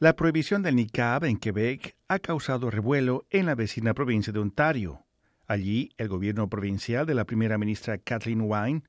[0.00, 5.04] La prohibición del niqab en Quebec ha causado revuelo en la vecina provincia de Ontario.
[5.46, 8.82] Allí, el gobierno provincial de la primera ministra Kathleen Wine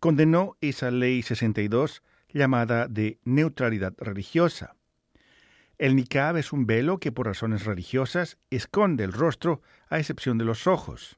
[0.00, 4.74] condenó esa ley 62 llamada de neutralidad religiosa.
[5.78, 10.46] El niqab es un velo que por razones religiosas esconde el rostro a excepción de
[10.46, 11.16] los ojos.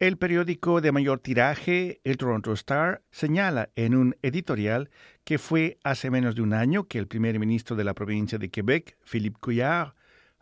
[0.00, 4.90] El periódico de mayor tiraje, el Toronto Star, señala en un editorial
[5.24, 8.48] que fue hace menos de un año que el primer ministro de la provincia de
[8.48, 9.94] Quebec, Philippe Couillard,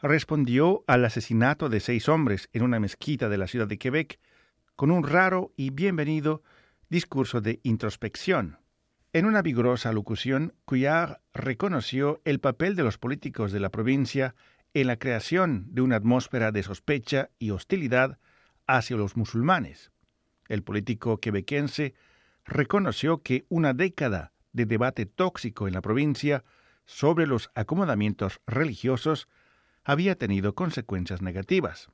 [0.02, 4.20] respondió al asesinato de seis hombres en una mezquita de la ciudad de Quebec
[4.74, 6.42] con un raro y bienvenido
[6.90, 8.58] discurso de introspección.
[9.14, 14.34] En una vigorosa locución, Couillard reconoció el papel de los políticos de la provincia
[14.74, 18.18] en la creación de una atmósfera de sospecha y hostilidad
[18.66, 19.90] hacia los musulmanes.
[20.48, 21.94] El político quebequense
[22.44, 26.44] reconoció que una década de debate tóxico en la provincia
[26.84, 29.28] sobre los acomodamientos religiosos
[29.84, 31.88] había tenido consecuencias negativas.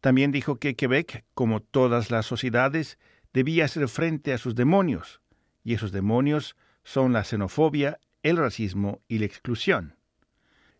[0.00, 2.98] También dijo que Quebec, como todas las sociedades,
[3.32, 5.20] debía hacer frente a sus demonios,
[5.64, 9.95] y esos demonios son la xenofobia, el racismo y la exclusión.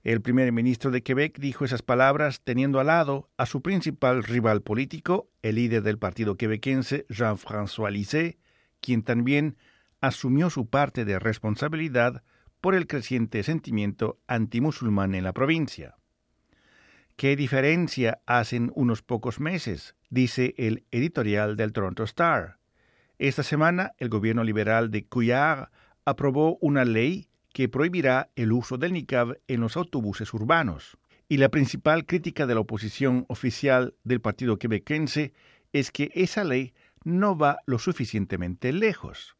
[0.07, 4.63] El primer ministro de Quebec dijo esas palabras teniendo al lado a su principal rival
[4.63, 8.39] político, el líder del partido quebequense Jean-François Lisée,
[8.81, 9.57] quien también
[10.01, 12.23] asumió su parte de responsabilidad
[12.61, 15.97] por el creciente sentimiento antimusulmán en la provincia.
[17.17, 19.97] ¿Qué diferencia hacen unos pocos meses?
[20.09, 22.61] dice el editorial del Toronto Star.
[23.19, 25.71] Esta semana el gobierno liberal de Couillard
[26.05, 30.99] aprobó una ley que prohibirá el uso del niqab en los autobuses urbanos.
[31.27, 35.33] Y la principal crítica de la oposición oficial del partido quebequense
[35.73, 39.39] es que esa ley no va lo suficientemente lejos.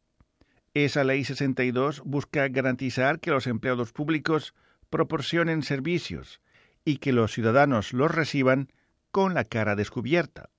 [0.73, 4.55] Esa ley 62 busca garantizar que los empleados públicos
[4.89, 6.41] proporcionen servicios
[6.85, 8.71] y que los ciudadanos los reciban
[9.11, 10.49] con la cara descubierta.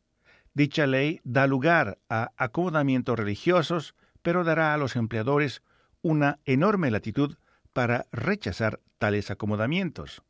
[0.54, 5.64] Dicha ley da lugar a acomodamientos religiosos, pero dará a los empleadores
[6.02, 7.36] una enorme latitud
[7.78, 10.24] para rechazar tales acomodamientos.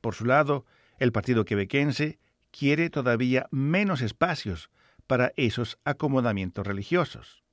[0.00, 0.66] Por su lado,
[0.98, 2.18] el Partido Quebequense
[2.50, 4.68] quiere todavía menos espacios
[5.06, 7.44] para esos acomodamientos religiosos.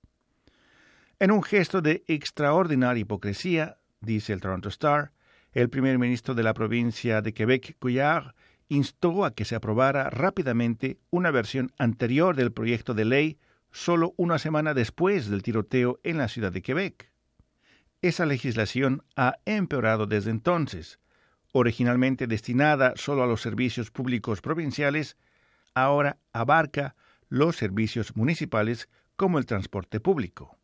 [1.19, 5.11] En un gesto de extraordinaria hipocresía, dice el Toronto Star,
[5.51, 8.34] el primer ministro de la provincia de Quebec, Couillard,
[8.67, 13.38] instó a que se aprobara rápidamente una versión anterior del proyecto de ley
[13.72, 17.15] solo una semana después del tiroteo en la ciudad de Quebec.
[18.05, 20.99] Esa legislación ha empeorado desde entonces.
[21.53, 25.17] Originalmente destinada solo a los servicios públicos provinciales,
[25.73, 26.95] ahora abarca
[27.29, 30.55] los servicios municipales como el transporte público.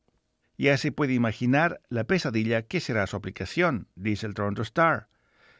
[0.55, 5.07] Ya se puede imaginar la pesadilla que será su aplicación, dice el Toronto Star.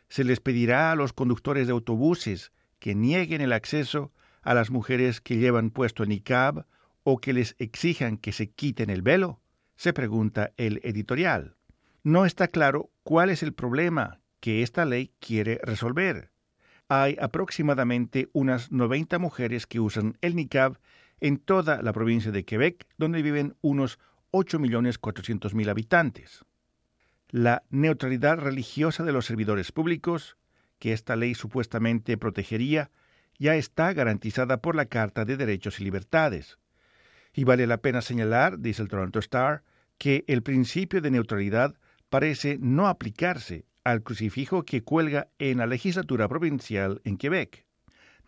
[0.08, 4.14] Se les pedirá a los conductores de autobuses que nieguen el acceso
[4.44, 6.68] a las mujeres que llevan puesto el niqab
[7.02, 9.42] o que les exijan que se quiten el velo,
[9.76, 11.56] se pregunta el editorial
[12.04, 16.32] no está claro cuál es el problema que esta ley quiere resolver.
[16.88, 20.80] Hay aproximadamente unas 90 mujeres que usan el niqab
[21.20, 24.00] en toda la provincia de Quebec, donde viven unos
[24.32, 26.44] 8.400.000 habitantes.
[27.30, 30.38] La neutralidad religiosa de los servidores públicos,
[30.80, 32.90] que esta ley supuestamente protegería,
[33.38, 36.58] ya está garantizada por la Carta de Derechos y Libertades.
[37.34, 39.64] Y vale la pena señalar, dice el Toronto Star,
[39.98, 41.76] que el principio de neutralidad
[42.12, 47.66] parece no aplicarse al crucifijo que cuelga en la legislatura provincial en Quebec.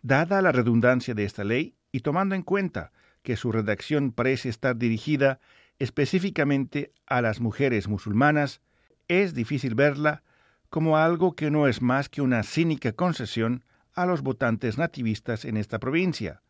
[0.00, 4.76] Dada la redundancia de esta ley y tomando en cuenta que su redacción parece estar
[4.76, 5.38] dirigida
[5.78, 8.62] específicamente a las mujeres musulmanas,
[9.06, 10.22] es difícil verla
[10.70, 15.58] como algo que no es más que una cínica concesión a los votantes nativistas en
[15.58, 16.42] esta provincia,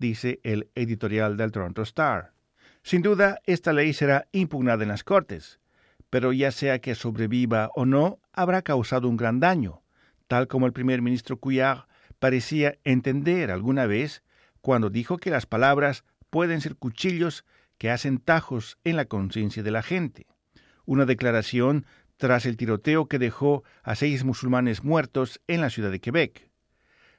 [0.00, 2.32] dice el editorial del Toronto Star.
[2.82, 5.59] Sin duda, esta ley será impugnada en las Cortes,
[6.10, 9.82] pero ya sea que sobreviva o no, habrá causado un gran daño,
[10.26, 11.86] tal como el primer ministro Couillard
[12.18, 14.22] parecía entender alguna vez
[14.60, 17.44] cuando dijo que las palabras pueden ser cuchillos
[17.78, 20.26] que hacen tajos en la conciencia de la gente.
[20.84, 21.86] Una declaración
[22.18, 26.50] tras el tiroteo que dejó a seis musulmanes muertos en la ciudad de Quebec.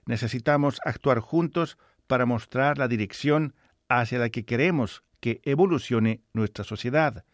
[0.05, 3.55] Necesitamos actuar juntos para mostrar la dirección
[3.89, 7.25] hacia la que queremos que evolucione nuestra sociedad,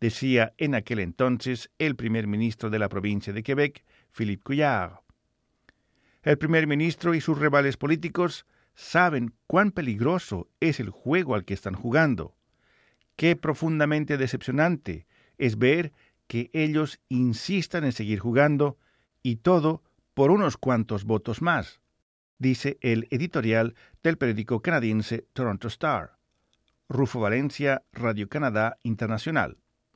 [0.00, 5.00] decía en aquel entonces el primer ministro de la provincia de Quebec, Philippe Couillard.
[6.22, 11.54] El primer ministro y sus rivales políticos saben cuán peligroso es el juego al que
[11.54, 12.36] están jugando.
[13.16, 15.06] Qué profundamente decepcionante
[15.38, 15.92] es ver
[16.26, 18.78] que ellos insistan en seguir jugando
[19.22, 19.82] Y todo
[20.14, 21.80] por unos cuantos votos más,
[22.38, 26.18] dice el editorial del periódico canadiense Toronto Star.
[26.88, 29.58] Rufo Valencia, Radio Canadá Internacional.